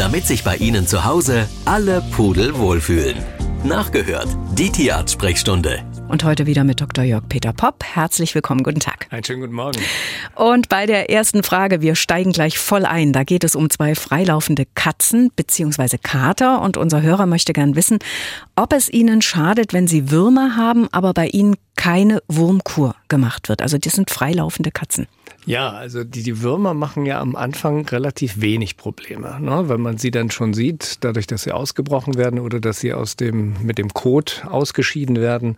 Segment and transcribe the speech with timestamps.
[0.00, 3.18] damit sich bei Ihnen zu Hause alle Pudel wohlfühlen.
[3.64, 5.84] Nachgehört, die Tierarzt-Sprechstunde.
[6.08, 7.04] Und heute wieder mit Dr.
[7.04, 7.84] Jörg Peter Popp.
[7.84, 9.08] Herzlich willkommen, guten Tag.
[9.10, 9.78] Einen schönen guten Morgen.
[10.36, 13.12] Und bei der ersten Frage, wir steigen gleich voll ein.
[13.12, 15.98] Da geht es um zwei freilaufende Katzen bzw.
[16.02, 16.62] Kater.
[16.62, 17.98] Und unser Hörer möchte gern wissen,
[18.56, 23.62] ob es ihnen schadet, wenn sie Würmer haben, aber bei ihnen keine Wurmkur gemacht wird.
[23.62, 25.06] Also das sind freilaufende Katzen.
[25.46, 29.38] Ja, also die, die Würmer machen ja am Anfang relativ wenig Probleme.
[29.40, 29.70] Ne?
[29.70, 33.16] Wenn man sie dann schon sieht, dadurch, dass sie ausgebrochen werden oder dass sie aus
[33.16, 35.56] dem, mit dem Kot ausgeschieden werden,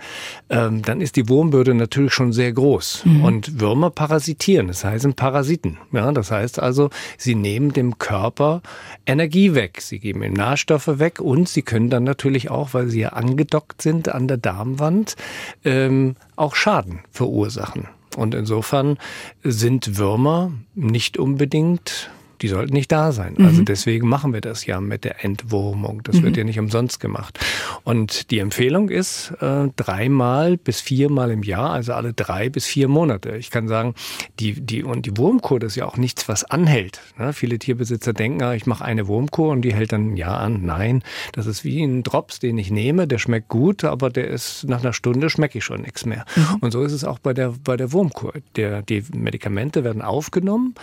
[0.51, 3.05] ähm, dann ist die Wurmbürde natürlich schon sehr groß.
[3.05, 3.25] Mhm.
[3.25, 5.79] Und Würmer parasitieren, das heißt Parasiten.
[5.91, 6.12] Ja?
[6.12, 8.62] Das heißt also, sie nehmen dem Körper
[9.05, 9.81] Energie weg.
[9.81, 13.83] Sie geben ihm Nährstoffe weg und sie können dann natürlich auch, weil sie ja angedockt
[13.83, 15.17] sind an der Darmwand,
[15.65, 17.89] ähm, auch Schaden verursachen.
[18.16, 18.98] Und insofern
[19.43, 22.11] sind Würmer nicht unbedingt
[22.43, 23.35] die sollten nicht da sein.
[23.39, 23.63] Also mhm.
[23.63, 26.03] Also deswegen machen wir das ja mit der Entwurmung.
[26.03, 26.23] Das mhm.
[26.25, 27.39] wird ja nicht umsonst gemacht.
[27.84, 32.89] Und die Empfehlung ist äh, dreimal bis viermal im Jahr, also alle drei bis vier
[32.89, 33.37] Monate.
[33.37, 33.95] Ich kann sagen,
[34.41, 37.01] die, die, und die Wurmkur ist ja auch nichts, was anhält.
[37.19, 37.33] Ne?
[37.33, 40.65] Viele Tierbesitzer denken, ah, ich mache eine Wurmkur und die hält dann ein Jahr an.
[40.65, 44.65] Nein, das ist wie ein Drops, den ich nehme, der schmeckt gut, aber der ist
[44.65, 46.25] nach einer Stunde schmecke ich schon nichts mehr.
[46.34, 46.56] Mhm.
[46.61, 48.33] Und so ist es auch bei der, bei der Wurmkur.
[48.56, 50.75] Der, die Medikamente werden aufgenommen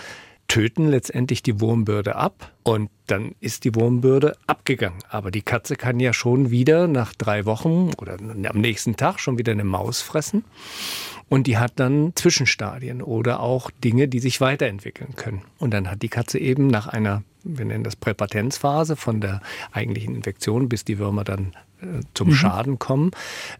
[0.50, 5.00] töten letztendlich die Wurmbürde ab und dann ist die Wurmbürde abgegangen.
[5.10, 9.38] Aber die Katze kann ja schon wieder nach drei Wochen oder am nächsten Tag schon
[9.38, 10.44] wieder eine Maus fressen.
[11.30, 15.44] Und die hat dann Zwischenstadien oder auch Dinge, die sich weiterentwickeln können.
[15.60, 20.16] Und dann hat die Katze eben nach einer, wir nennen das Präpatenzphase von der eigentlichen
[20.16, 22.34] Infektion, bis die Würmer dann äh, zum mhm.
[22.34, 23.12] Schaden kommen,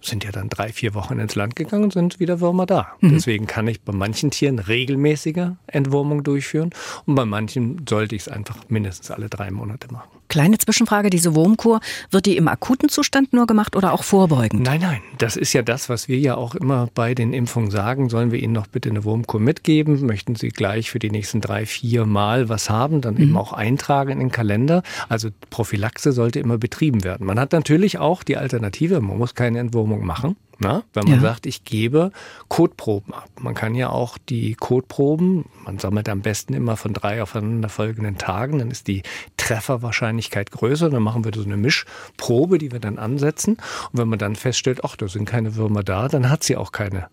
[0.02, 2.94] sind ja dann drei, vier Wochen ins Land gegangen und sind wieder Würmer da.
[3.00, 3.10] Mhm.
[3.10, 6.72] Deswegen kann ich bei manchen Tieren regelmäßige Entwurmung durchführen
[7.06, 10.19] und bei manchen sollte ich es einfach mindestens alle drei Monate machen.
[10.30, 11.80] Kleine Zwischenfrage, diese Wurmkur,
[12.12, 14.64] wird die im akuten Zustand nur gemacht oder auch vorbeugend?
[14.64, 18.10] Nein, nein, das ist ja das, was wir ja auch immer bei den Impfungen sagen.
[18.10, 20.06] Sollen wir Ihnen noch bitte eine Wurmkur mitgeben?
[20.06, 23.02] Möchten Sie gleich für die nächsten drei, vier Mal was haben?
[23.02, 23.22] Dann mhm.
[23.22, 24.84] eben auch eintragen in den Kalender.
[25.10, 27.26] Also Prophylaxe sollte immer betrieben werden.
[27.26, 30.36] Man hat natürlich auch die Alternative, man muss keine Entwurmung machen.
[30.62, 31.22] Na, wenn man ja.
[31.22, 32.12] sagt, ich gebe
[32.50, 33.30] Kotproben ab.
[33.40, 38.60] Man kann ja auch die Kotproben, man sammelt am besten immer von drei aufeinanderfolgenden Tagen,
[38.60, 39.04] dann ist die
[39.38, 40.90] Trefferwahrscheinlichkeit größer.
[40.90, 43.54] Dann machen wir so eine Mischprobe, die wir dann ansetzen.
[43.54, 46.74] Und wenn man dann feststellt, ach, da sind keine Würmer da, dann hat sie auch
[46.74, 47.08] keine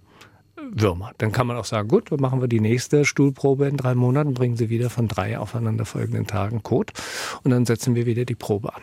[0.72, 1.12] Würmer.
[1.18, 4.34] Dann kann man auch sagen, gut, dann machen wir die nächste Stuhlprobe in drei Monaten,
[4.34, 6.92] bringen Sie wieder von drei aufeinanderfolgenden Tagen Kot
[7.42, 8.82] und dann setzen wir wieder die Probe an.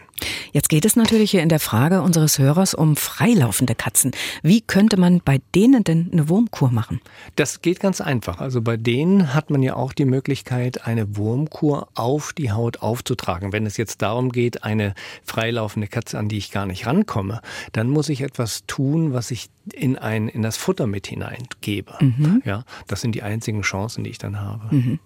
[0.52, 4.12] Jetzt geht es natürlich hier in der Frage unseres Hörers um freilaufende Katzen.
[4.44, 7.02] Wie könnte man bei denen denn eine Wurmkur machen?
[7.36, 8.40] Das geht ganz einfach.
[8.40, 13.52] Also bei denen hat man ja auch die Möglichkeit, eine Wurmkur auf die Haut aufzutragen.
[13.52, 17.90] Wenn es jetzt darum geht, eine freilaufende Katze, an die ich gar nicht rankomme, dann
[17.90, 21.73] muss ich etwas tun, was ich in ein, in das Futter mit hineingebe.
[21.82, 22.42] Mhm.
[22.46, 24.76] Ja, das sind die einzigen Chancen, die ich dann habe.
[24.76, 25.00] Mhm.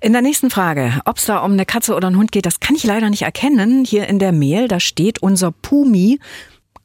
[0.00, 2.60] In der nächsten Frage, ob es da um eine Katze oder einen Hund geht, das
[2.60, 3.84] kann ich leider nicht erkennen.
[3.84, 6.18] Hier in der Mail, da steht unser Pumi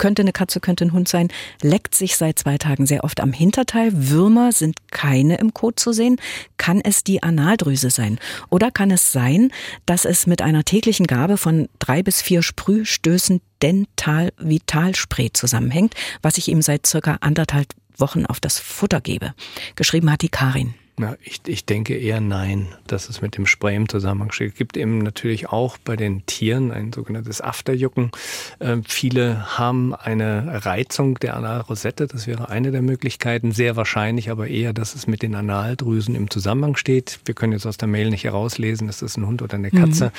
[0.02, 1.28] könnte eine Katze, könnte ein Hund sein,
[1.62, 3.92] leckt sich seit zwei Tagen sehr oft am Hinterteil.
[3.94, 6.18] Würmer sind keine im Kot zu sehen.
[6.58, 8.20] Kann es die Analdrüse sein?
[8.50, 9.52] Oder kann es sein,
[9.86, 16.48] dass es mit einer täglichen Gabe von drei bis vier Sprühstößen Dental-Vitalspray zusammenhängt, was ich
[16.48, 17.68] ihm seit circa anderthalb
[18.02, 19.34] Wochen auf das Futter gebe?
[19.76, 20.74] Geschrieben hat die Karin.
[21.02, 24.52] Ja, ich, ich denke eher nein, dass es mit dem Spray im Zusammenhang steht.
[24.52, 28.12] Es gibt eben natürlich auch bei den Tieren ein sogenanntes Afterjucken.
[28.60, 32.06] Äh, viele haben eine Reizung der Analrosette.
[32.06, 33.52] Das wäre eine der Möglichkeiten.
[33.52, 37.20] Sehr wahrscheinlich aber eher, dass es mit den Analdrüsen im Zusammenhang steht.
[37.26, 40.06] Wir können jetzt aus der Mail nicht herauslesen, ist das ein Hund oder eine Katze.
[40.06, 40.12] Mhm.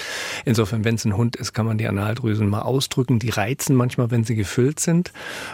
[0.47, 3.21] Insofern, wenn es ein Hund ist, kann man die Analdrüsen mal ausdrücken.
[3.21, 5.13] Die reizen manchmal, wenn sie gefüllt sind.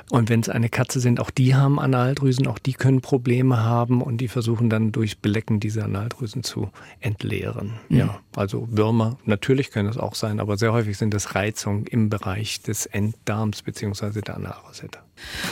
[0.08, 4.00] Und wenn es eine Katze sind, auch die haben Analdrüsen, auch die können Probleme haben
[4.00, 6.70] und die versuchen dann durch Belecken dieser Analdrüsen zu
[7.00, 7.74] entleeren.
[7.88, 7.96] Mhm.
[7.96, 12.08] Ja, also Würmer, natürlich können es auch sein, aber sehr häufig sind es Reizungen im
[12.08, 14.20] Bereich des Enddarms bzw.
[14.20, 14.98] der Analrosette.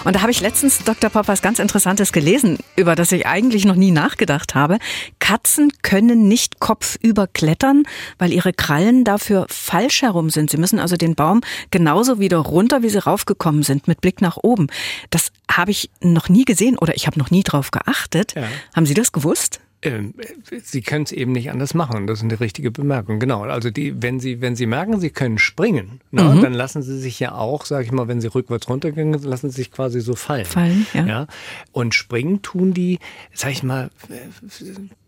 [0.05, 1.11] Und da habe ich letztens, Dr.
[1.11, 4.79] Popp, was ganz Interessantes gelesen, über das ich eigentlich noch nie nachgedacht habe.
[5.19, 7.85] Katzen können nicht kopfüber klettern,
[8.19, 10.51] weil ihre Krallen dafür falsch herum sind.
[10.51, 11.41] Sie müssen also den Baum
[11.71, 14.69] genauso wieder runter, wie sie raufgekommen sind, mit Blick nach oben.
[15.11, 18.35] Das habe ich noch nie gesehen oder ich habe noch nie drauf geachtet.
[18.35, 18.45] Ja.
[18.75, 19.61] Haben Sie das gewusst?
[19.87, 20.15] Ähm,
[20.63, 22.07] sie können es eben nicht anders machen.
[22.07, 23.19] Das ist eine richtige Bemerkung.
[23.19, 23.43] Genau.
[23.43, 26.43] Also die, wenn Sie, wenn Sie merken, Sie können springen, na, mhm.
[26.43, 29.57] dann lassen Sie sich ja auch, sage ich mal, wenn Sie rückwärts runtergehen, lassen Sie
[29.57, 30.45] sich quasi so fallen.
[30.45, 31.07] Fallen, ja.
[31.07, 31.27] ja.
[31.73, 32.99] Und springen tun die,
[33.33, 33.91] sag ich mal,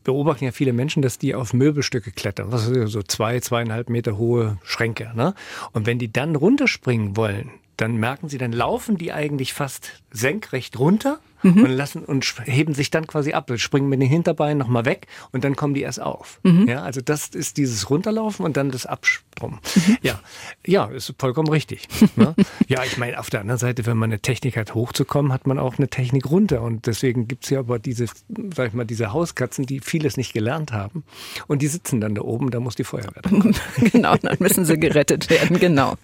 [0.04, 4.16] beobachten ja viele Menschen, dass die auf Möbelstücke klettern, was ist so zwei, zweieinhalb Meter
[4.16, 5.12] hohe Schränke.
[5.14, 5.34] Ne?
[5.72, 10.78] Und wenn die dann runterspringen wollen, dann merken sie, dann laufen die eigentlich fast senkrecht
[10.78, 11.64] runter mhm.
[11.64, 15.44] und lassen und heben sich dann quasi ab, springen mit den Hinterbeinen nochmal weg und
[15.44, 16.40] dann kommen die erst auf.
[16.42, 16.68] Mhm.
[16.68, 19.58] Ja, also das ist dieses Runterlaufen und dann das Absprung.
[19.74, 19.98] Mhm.
[20.02, 20.20] Ja,
[20.66, 21.88] ja, ist vollkommen richtig.
[22.16, 22.34] ne?
[22.66, 25.58] Ja, ich meine, auf der anderen Seite, wenn man eine Technik hat, hochzukommen, hat man
[25.58, 26.60] auch eine Technik runter.
[26.60, 28.06] Und deswegen gibt's ja aber diese,
[28.54, 31.04] sag ich mal, diese Hauskatzen, die vieles nicht gelernt haben.
[31.46, 33.22] Und die sitzen dann da oben, da muss die Feuerwehr.
[33.92, 35.94] genau, dann müssen sie gerettet werden, genau.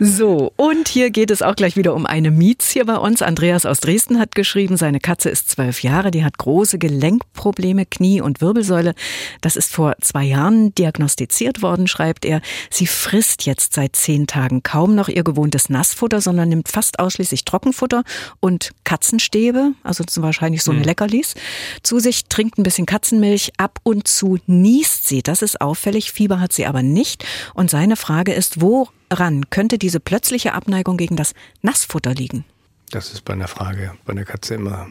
[0.00, 3.22] So, und hier geht es auch gleich wieder um eine Mietz hier bei uns.
[3.22, 8.20] Andreas aus Dresden hat geschrieben, seine Katze ist zwölf Jahre, die hat große Gelenkprobleme, Knie
[8.20, 8.94] und Wirbelsäule.
[9.40, 12.40] Das ist vor zwei Jahren diagnostiziert worden, schreibt er.
[12.70, 17.44] Sie frisst jetzt seit zehn Tagen kaum noch ihr gewohntes Nassfutter, sondern nimmt fast ausschließlich
[17.44, 18.04] Trockenfutter
[18.40, 20.86] und Katzenstäbe, also wahrscheinlich so eine mhm.
[20.86, 21.34] Leckerlis,
[21.82, 25.22] zu sich, trinkt ein bisschen Katzenmilch, ab und zu niest sie.
[25.22, 27.24] Das ist auffällig, Fieber hat sie aber nicht.
[27.54, 32.44] Und seine Frage ist, woran könnte diese plötzliche Abneigung gegen das Nassfutter liegen?
[32.92, 34.88] Das ist bei einer Frage bei der Katze immer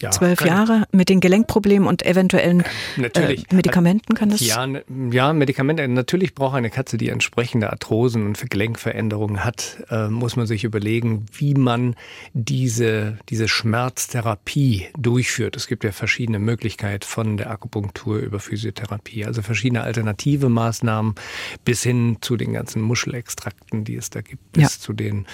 [0.00, 2.64] ja, Zwölf Jahre mit den Gelenkproblemen und eventuellen
[2.96, 4.40] äh, Medikamenten kann das?
[4.40, 4.66] Ja,
[5.10, 5.86] ja, Medikamente.
[5.86, 11.26] Natürlich braucht eine Katze, die entsprechende Arthrosen und Gelenkveränderungen hat, äh, muss man sich überlegen,
[11.32, 11.94] wie man
[12.32, 15.56] diese, diese Schmerztherapie durchführt.
[15.56, 21.14] Es gibt ja verschiedene Möglichkeiten von der Akupunktur über Physiotherapie, also verschiedene alternative Maßnahmen
[21.64, 24.68] bis hin zu den ganzen Muschelextrakten, die es da gibt, bis ja.
[24.68, 25.26] zu den,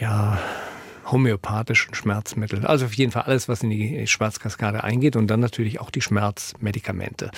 [0.00, 0.38] ja,
[1.10, 2.66] homöopathischen Schmerzmittel.
[2.66, 6.00] Also auf jeden Fall alles, was in die Schmerzkaskade eingeht und dann natürlich auch die
[6.00, 7.30] Schmerzmedikamente.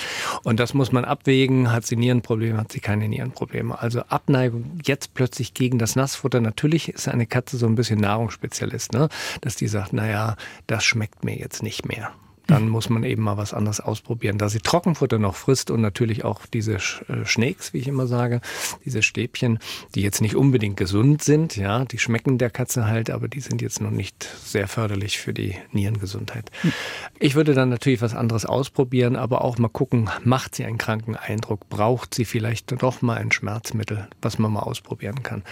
[0.42, 1.72] Und das muss man abwägen.
[1.72, 3.80] Hat sie Nierenprobleme, hat sie keine Nierenprobleme.
[3.80, 6.40] Also Abneigung jetzt plötzlich gegen das Nassfutter.
[6.40, 9.08] Natürlich ist eine Katze so ein bisschen Nahrungsspezialist, ne?
[9.40, 10.36] dass die sagt, naja,
[10.66, 12.12] das schmeckt mir jetzt nicht mehr
[12.50, 14.38] dann muss man eben mal was anderes ausprobieren.
[14.38, 18.40] Da sie Trockenfutter noch frisst und natürlich auch diese äh, Schnäks, wie ich immer sage,
[18.84, 19.58] diese Stäbchen,
[19.94, 23.62] die jetzt nicht unbedingt gesund sind, ja, die schmecken der Katze halt, aber die sind
[23.62, 26.50] jetzt noch nicht sehr förderlich für die Nierengesundheit.
[26.62, 26.72] Hm.
[27.18, 31.16] Ich würde dann natürlich was anderes ausprobieren, aber auch mal gucken, macht sie einen kranken
[31.16, 35.42] Eindruck, braucht sie vielleicht doch mal ein Schmerzmittel, was man mal ausprobieren kann.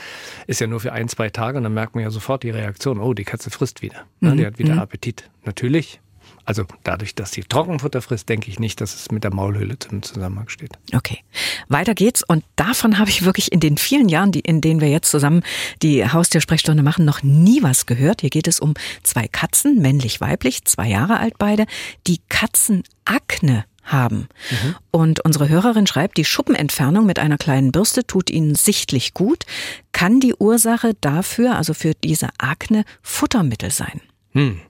[0.47, 2.99] Ist ja nur für ein, zwei Tage und dann merkt man ja sofort die Reaktion,
[2.99, 4.37] oh, die Katze frisst wieder, mhm.
[4.37, 4.81] die hat wieder mhm.
[4.81, 5.31] Appetit.
[5.45, 6.01] Natürlich
[6.49, 10.03] also dadurch, dass sie Trockenfutter frisst, denke ich nicht, dass es mit der Maulhöhle zum
[10.03, 10.71] Zusammenhang steht.
[10.95, 11.19] Okay,
[11.69, 12.23] weiter geht's.
[12.23, 15.43] Und davon habe ich wirklich in den vielen Jahren, die, in denen wir jetzt zusammen
[15.83, 18.23] die Haustiersprechstunde machen, noch nie was gehört.
[18.23, 18.73] Hier geht es um
[19.03, 21.67] zwei Katzen, männlich-weiblich, zwei Jahre alt beide,
[22.07, 24.29] die Katzenakne haben.
[24.51, 24.75] Mhm.
[24.91, 29.45] Und unsere Hörerin schreibt, die Schuppenentfernung mit einer kleinen Bürste tut ihnen sichtlich gut.
[29.93, 34.01] Kann die Ursache dafür, also für diese Akne, Futtermittel sein?
[34.33, 34.61] Hm.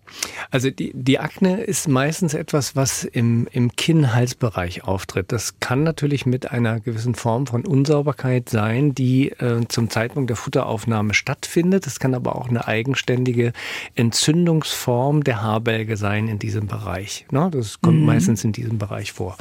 [0.50, 5.32] Also die, die Akne ist meistens etwas, was im, im Kinn-Halsbereich auftritt.
[5.32, 10.37] Das kann natürlich mit einer gewissen Form von Unsauberkeit sein, die äh, zum Zeitpunkt der
[10.37, 11.87] Futteraufnahme stattfindet.
[11.87, 13.52] Es kann aber auch eine eigenständige
[13.94, 17.26] Entzündungsform der Haarbälge sein in diesem Bereich.
[17.31, 17.50] Ne?
[17.52, 18.06] Das kommt mhm.
[18.06, 19.37] meistens in diesem Bereich vor.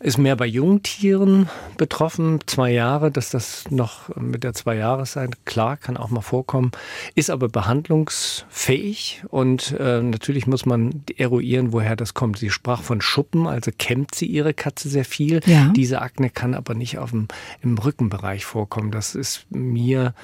[0.00, 5.76] Ist mehr bei Jungtieren betroffen, zwei Jahre, dass das noch mit der zwei Jahreszeit, klar,
[5.76, 6.72] kann auch mal vorkommen,
[7.14, 12.38] ist aber behandlungsfähig und äh, natürlich muss man eruieren, woher das kommt.
[12.38, 15.40] Sie sprach von Schuppen, also kämmt sie ihre Katze sehr viel.
[15.46, 15.72] Ja.
[15.74, 17.28] Diese Akne kann aber nicht auf dem,
[17.62, 18.90] im Rückenbereich vorkommen.
[18.90, 20.14] Das ist mir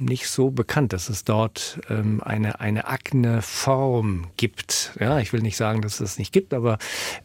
[0.00, 4.92] nicht so bekannt, dass es dort ähm, eine, eine Akneform gibt.
[5.00, 6.78] Ja, ich will nicht sagen, dass es das nicht gibt, aber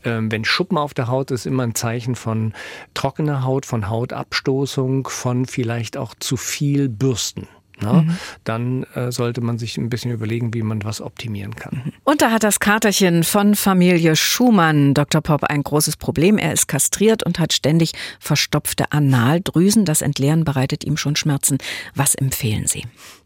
[0.03, 2.53] ähm, wenn Schuppen auf der Haut ist, immer ein Zeichen von
[2.93, 7.47] trockener Haut, von Hautabstoßung, von vielleicht auch zu viel Bürsten.
[7.83, 8.17] Na, mhm.
[8.43, 11.93] dann äh, sollte man sich ein bisschen überlegen, wie man was optimieren kann.
[12.03, 15.21] Und da hat das Katerchen von Familie Schumann, Dr.
[15.21, 16.37] Popp, ein großes Problem.
[16.37, 19.85] Er ist kastriert und hat ständig verstopfte Analdrüsen.
[19.85, 21.57] Das Entleeren bereitet ihm schon Schmerzen.
[21.95, 22.85] Was empfehlen Sie?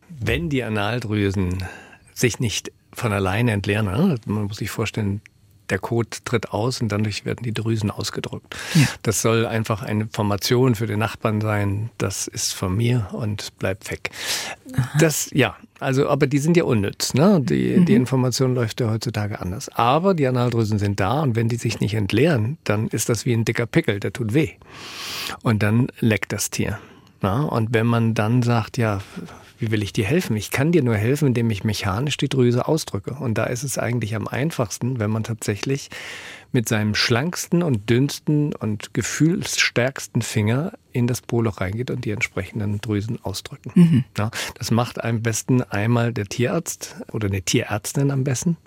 [0.10, 1.64] Wenn die Analdrüsen
[2.14, 4.16] sich nicht von alleine entleeren, ne?
[4.26, 5.22] man muss sich vorstellen,
[5.69, 8.55] der Code tritt aus und dadurch werden die Drüsen ausgedrückt.
[8.74, 8.88] Ja.
[9.01, 11.89] Das soll einfach eine Information für den Nachbarn sein.
[11.97, 14.12] Das ist von mir und bleibt weg.
[14.74, 14.97] Aha.
[15.00, 17.13] Das, ja, also, aber die sind ja unnütz.
[17.13, 17.39] Ne?
[17.41, 17.86] Die, mhm.
[17.86, 19.69] die Information läuft ja heutzutage anders.
[19.69, 23.33] Aber die Analdrüsen sind da und wenn die sich nicht entleeren, dann ist das wie
[23.33, 24.51] ein dicker Pickel, der tut weh.
[25.43, 26.79] Und dann leckt das Tier.
[27.21, 27.43] Na?
[27.43, 29.01] Und wenn man dann sagt, ja,
[29.60, 30.36] wie will ich dir helfen?
[30.36, 33.16] Ich kann dir nur helfen, indem ich mechanisch die Drüse ausdrücke.
[33.16, 35.90] Und da ist es eigentlich am einfachsten, wenn man tatsächlich
[36.52, 42.80] mit seinem schlanksten und dünnsten und gefühlsstärksten Finger in das Poloch reingeht und die entsprechenden
[42.80, 43.72] Drüsen ausdrücken.
[43.76, 44.04] Mhm.
[44.18, 48.58] Ja, das macht am besten einmal der Tierarzt oder eine Tierärztin am besten.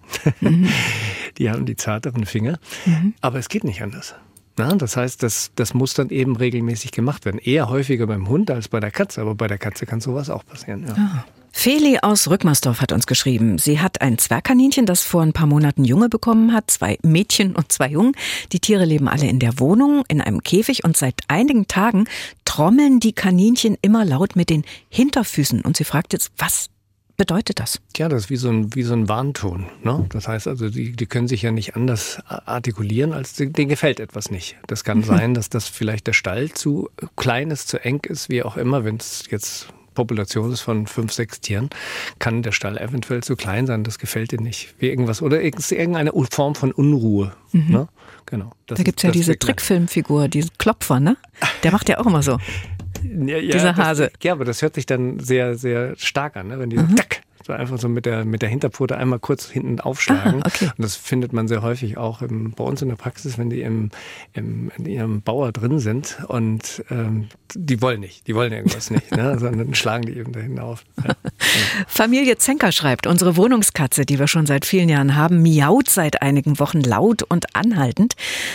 [0.41, 0.69] Mhm.
[1.39, 2.59] die haben die zarteren Finger.
[2.85, 3.15] Mhm.
[3.21, 4.15] Aber es geht nicht anders.
[4.61, 7.39] Na, das heißt, das, das muss dann eben regelmäßig gemacht werden.
[7.39, 10.45] Eher häufiger beim Hund als bei der Katze, aber bei der Katze kann sowas auch
[10.45, 10.85] passieren.
[10.87, 10.95] Ja.
[10.97, 11.25] Ah.
[11.53, 15.85] Feli aus Rückmersdorf hat uns geschrieben, sie hat ein Zwergkaninchen, das vor ein paar Monaten
[15.85, 18.13] Junge bekommen hat, zwei Mädchen und zwei Jungen.
[18.53, 22.05] Die Tiere leben alle in der Wohnung, in einem Käfig und seit einigen Tagen
[22.45, 25.63] trommeln die Kaninchen immer laut mit den Hinterfüßen.
[25.63, 26.71] Und sie fragt jetzt, was
[27.21, 27.83] bedeutet das?
[27.99, 29.67] Ja, das ist wie so ein, wie so ein Warnton.
[29.83, 30.07] Ne?
[30.09, 34.31] Das heißt also, die, die können sich ja nicht anders artikulieren, als denen gefällt etwas
[34.31, 34.57] nicht.
[34.69, 35.05] Das kann mhm.
[35.05, 38.87] sein, dass das vielleicht der Stall zu klein ist, zu eng ist, wie auch immer,
[38.87, 41.69] wenn es jetzt Population ist von fünf, sechs Tieren,
[42.19, 43.85] kann der Stall eventuell zu klein sein.
[43.85, 44.75] Das gefällt dir nicht.
[44.79, 47.35] Wie irgendwas oder irgendeine Form von Unruhe.
[47.53, 47.71] Mhm.
[47.71, 47.89] Ne?
[48.25, 48.53] Genau.
[48.67, 51.19] Das da gibt es ja diese Trickfilmfigur, diesen Klopfer, ne?
[51.65, 52.39] Der macht ja auch immer so.
[53.03, 54.11] Ja, ja, Dieser Hase.
[54.13, 56.59] Das, ja, aber das hört sich dann sehr, sehr stark an, ne?
[56.59, 56.89] wenn die mhm.
[56.91, 60.43] so, tack, so einfach so mit der, mit der Hinterpfote einmal kurz hinten aufschlagen.
[60.43, 60.67] Ah, okay.
[60.67, 63.63] Und das findet man sehr häufig auch im, bei uns in der Praxis, wenn die
[63.63, 63.91] im,
[64.33, 69.11] im, in ihrem Bauer drin sind und ähm, die wollen nicht, die wollen irgendwas nicht,
[69.17, 69.39] ne?
[69.41, 70.85] sondern schlagen die eben dahin auf.
[71.05, 71.15] Ja.
[71.87, 76.59] Familie Zenker schreibt, unsere Wohnungskatze, die wir schon seit vielen Jahren haben, miaut seit einigen
[76.59, 78.15] Wochen laut und anhaltend.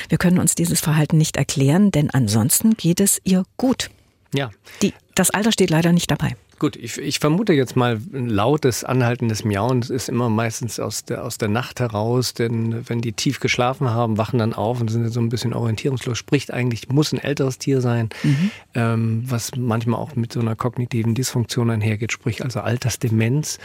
[0.09, 3.89] Wir können uns dieses Verhalten nicht erklären, denn ansonsten geht es ihr gut.
[4.36, 4.51] Ja.
[4.82, 6.36] Die, das Alter steht leider nicht dabei.
[6.57, 11.25] Gut, ich, ich, vermute jetzt mal, ein lautes, anhaltendes Miauen ist immer meistens aus der,
[11.25, 15.09] aus der Nacht heraus, denn wenn die tief geschlafen haben, wachen dann auf und sind
[15.09, 16.17] so ein bisschen orientierungslos.
[16.17, 18.51] Spricht eigentlich, muss ein älteres Tier sein, mhm.
[18.74, 23.59] ähm, was manchmal auch mit so einer kognitiven Dysfunktion einhergeht, sprich also Altersdemenz.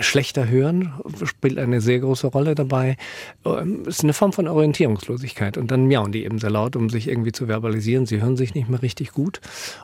[0.00, 0.92] Schlechter Hören
[1.24, 2.96] spielt eine sehr große Rolle dabei.
[3.44, 7.06] Ähm, ist eine Form von Orientierungslosigkeit und dann miauen die eben sehr laut, um sich
[7.06, 8.06] irgendwie zu verbalisieren.
[8.06, 9.40] Sie hören sich nicht mehr richtig gut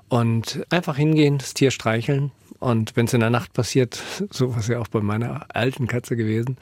[0.08, 4.00] und einfach hingehen, das Tier streicheln, und wenn es in der Nacht passiert,
[4.30, 6.56] so was ja auch bei meiner alten Katze gewesen,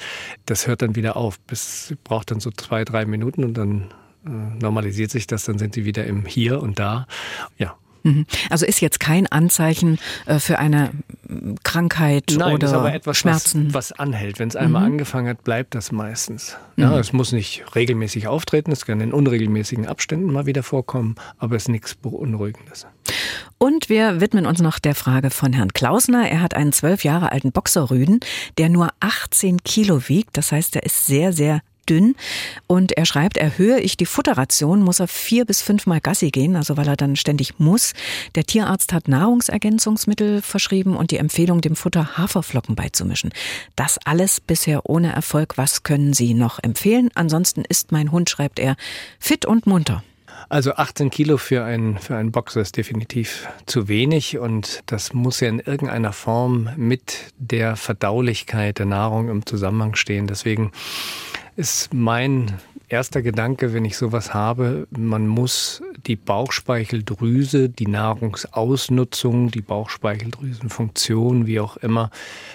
[0.46, 1.38] das hört dann wieder auf.
[1.40, 3.92] Bis braucht dann so zwei, drei Minuten und dann
[4.24, 7.06] äh, normalisiert sich das, dann sind sie wieder im Hier und da.
[7.58, 7.76] Ja.
[8.50, 10.90] Also ist jetzt kein Anzeichen äh, für eine
[11.62, 13.66] Krankheit Nein, oder ist aber etwas, Schmerzen.
[13.68, 14.38] Was, was anhält.
[14.38, 14.92] Wenn es einmal mhm.
[14.92, 16.56] angefangen hat, bleibt das meistens.
[16.76, 16.98] Ja, mhm.
[16.98, 21.64] Es muss nicht regelmäßig auftreten, es kann in unregelmäßigen Abständen mal wieder vorkommen, aber es
[21.64, 22.86] ist nichts Beunruhigendes.
[23.58, 26.28] Und wir widmen uns noch der Frage von Herrn Klausner.
[26.28, 28.20] Er hat einen zwölf Jahre alten Boxerrüden,
[28.56, 30.36] der nur 18 Kilo wiegt.
[30.36, 32.14] Das heißt, er ist sehr, sehr dünn.
[32.66, 36.76] Und er schreibt, erhöhe ich die Futterration, muss er vier bis fünfmal Gassi gehen, also
[36.76, 37.92] weil er dann ständig muss.
[38.34, 43.30] Der Tierarzt hat Nahrungsergänzungsmittel verschrieben und die Empfehlung, dem Futter Haferflocken beizumischen.
[43.76, 45.56] Das alles bisher ohne Erfolg.
[45.56, 47.10] Was können Sie noch empfehlen?
[47.14, 48.76] Ansonsten ist mein Hund, schreibt er,
[49.18, 50.02] fit und munter.
[50.48, 55.40] Also 18 Kilo für einen, für einen Boxer ist definitiv zu wenig und das muss
[55.40, 60.26] ja in irgendeiner Form mit der Verdaulichkeit der Nahrung im Zusammenhang stehen.
[60.26, 60.72] Deswegen
[61.58, 62.54] ist mein
[62.88, 71.58] erster Gedanke, wenn ich sowas habe, man muss die Bauchspeicheldrüse, die Nahrungsausnutzung, die Bauchspeicheldrüsenfunktion, wie
[71.58, 72.10] auch immer,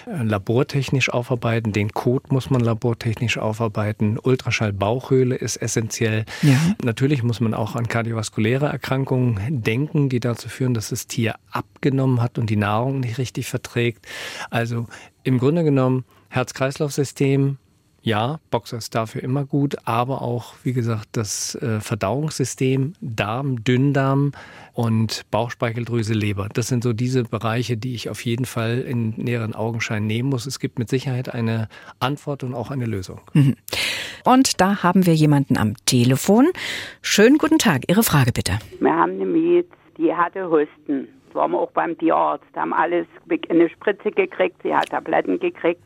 [0.06, 1.74] äh, labortechnisch aufarbeiten.
[1.74, 4.18] Den Code muss man labortechnisch aufarbeiten.
[4.18, 6.24] Ultraschall-Bauchhöhle ist essentiell.
[6.40, 6.56] Ja.
[6.82, 12.22] Natürlich muss man auch an kardiovaskuläre Erkrankungen denken, die dazu führen, dass das Tier abgenommen
[12.22, 14.06] hat und die Nahrung nicht richtig verträgt.
[14.48, 14.86] Also
[15.24, 17.58] im Grunde genommen Herz-Kreislauf-System,
[18.04, 24.32] ja, Boxer ist dafür immer gut, aber auch, wie gesagt, das äh, Verdauungssystem, Darm, Dünndarm
[24.74, 26.48] und Bauchspeicheldrüse, Leber.
[26.52, 30.44] Das sind so diese Bereiche, die ich auf jeden Fall in näheren Augenschein nehmen muss.
[30.44, 31.68] Es gibt mit Sicherheit eine
[31.98, 33.22] Antwort und auch eine Lösung.
[33.32, 33.56] Mhm.
[34.26, 36.48] Und da haben wir jemanden am Telefon.
[37.00, 37.84] Schönen guten Tag.
[37.88, 38.58] Ihre Frage bitte.
[38.80, 41.08] Wir haben eine Miet, die hatte Husten.
[41.28, 43.06] Das waren wir auch beim Tierarzt, haben alles
[43.48, 45.80] eine Spritze gekriegt, sie hat Tabletten gekriegt.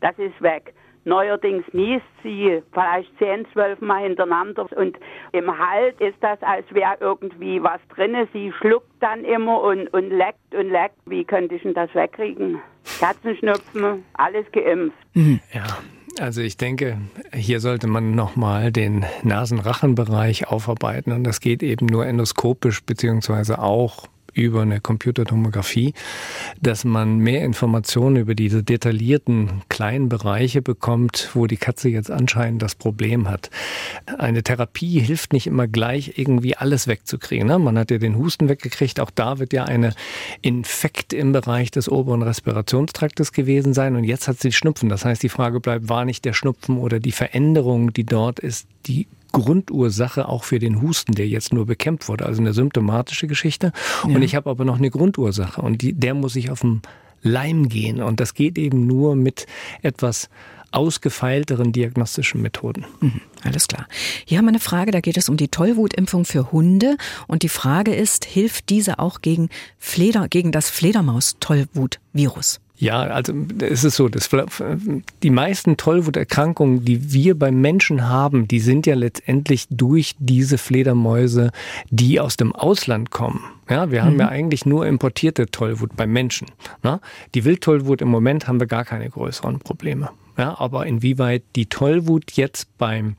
[0.00, 0.72] Das ist weg.
[1.04, 4.96] Neuerdings niest sie vielleicht zehn, zwölf Mal hintereinander und
[5.32, 8.26] im Halt ist das, als wäre irgendwie was drinne.
[8.32, 10.96] Sie schluckt dann immer und, und leckt und leckt.
[11.06, 12.60] Wie könnte ich denn das wegkriegen?
[13.00, 14.96] Katzenschnupfen, alles geimpft.
[15.14, 15.40] Mhm.
[15.52, 15.64] Ja.
[16.20, 16.98] Also ich denke,
[17.32, 24.06] hier sollte man nochmal den Nasenrachenbereich aufarbeiten und das geht eben nur endoskopisch beziehungsweise auch
[24.34, 25.94] über eine Computertomographie,
[26.60, 32.62] dass man mehr Informationen über diese detaillierten kleinen Bereiche bekommt, wo die Katze jetzt anscheinend
[32.62, 33.50] das Problem hat.
[34.18, 37.46] Eine Therapie hilft nicht immer gleich irgendwie alles wegzukriegen.
[37.46, 37.58] Ne?
[37.58, 39.00] Man hat ja den Husten weggekriegt.
[39.00, 39.94] Auch da wird ja eine
[40.42, 43.96] Infekt im Bereich des oberen Respirationstraktes gewesen sein.
[43.96, 44.88] Und jetzt hat sie Schnupfen.
[44.88, 48.66] Das heißt, die Frage bleibt, war nicht der Schnupfen oder die Veränderung, die dort ist,
[48.86, 52.24] die Grundursache auch für den Husten, der jetzt nur bekämpft wurde.
[52.26, 53.72] Also eine symptomatische Geschichte.
[54.08, 54.14] Ja.
[54.14, 56.80] Und ich habe aber noch eine Grundursache und die, der muss ich auf dem
[57.22, 58.02] Leim gehen.
[58.02, 59.46] Und das geht eben nur mit
[59.82, 60.28] etwas
[60.70, 62.84] ausgefeilteren diagnostischen Methoden.
[63.00, 63.86] Mhm, alles klar.
[64.24, 66.96] Hier haben wir eine Frage, da geht es um die Tollwutimpfung für Hunde.
[67.26, 69.48] Und die Frage ist, hilft diese auch gegen,
[69.78, 72.60] Fleder, gegen das Fledermaus-Tollwut-Virus?
[72.76, 74.28] Ja, also es ist so, das,
[75.22, 81.52] die meisten Tollwuterkrankungen, die wir beim Menschen haben, die sind ja letztendlich durch diese Fledermäuse,
[81.90, 83.44] die aus dem Ausland kommen.
[83.70, 84.20] Ja, wir haben mhm.
[84.20, 86.48] ja eigentlich nur importierte Tollwut beim Menschen.
[86.82, 87.00] Ne?
[87.34, 90.10] Die Wildtollwut im Moment haben wir gar keine größeren Probleme.
[90.36, 93.14] Ja, aber inwieweit die Tollwut jetzt beim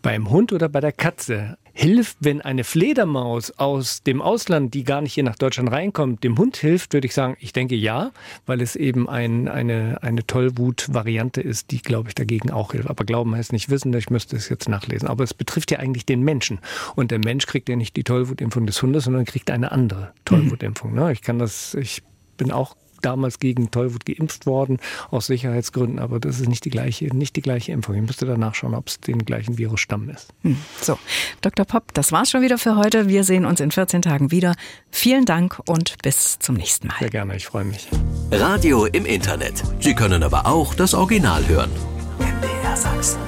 [0.00, 5.00] beim Hund oder bei der Katze hilft, wenn eine Fledermaus aus dem Ausland, die gar
[5.00, 8.12] nicht hier nach Deutschland reinkommt, dem Hund hilft, würde ich sagen, ich denke ja,
[8.46, 12.88] weil es eben ein, eine, eine Tollwut-Variante ist, die, glaube ich, dagegen auch hilft.
[12.88, 15.08] Aber glauben heißt nicht wissen, ich müsste es jetzt nachlesen.
[15.08, 16.60] Aber es betrifft ja eigentlich den Menschen.
[16.94, 20.92] Und der Mensch kriegt ja nicht die Tollwutimpfung des Hundes, sondern kriegt eine andere Tollwutimpfung.
[20.92, 21.08] Mhm.
[21.08, 22.02] Ich kann das, ich
[22.36, 24.78] bin auch damals gegen Tollwut geimpft worden,
[25.10, 27.94] aus Sicherheitsgründen, aber das ist nicht die gleiche, nicht die gleiche Impfung.
[27.94, 30.28] Ich müsste danach schauen, ob es den gleichen Virusstamm ist.
[30.42, 30.56] Hm.
[30.80, 30.98] So,
[31.40, 31.64] Dr.
[31.64, 33.08] Popp, das war's schon wieder für heute.
[33.08, 34.54] Wir sehen uns in 14 Tagen wieder.
[34.90, 36.96] Vielen Dank und bis zum nächsten Mal.
[37.00, 37.88] Sehr gerne, ich freue mich.
[38.30, 39.62] Radio im Internet.
[39.80, 41.70] Sie können aber auch das Original hören.
[42.18, 43.18] MDR Sachsen.